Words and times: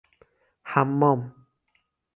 حمام 0.73 1.21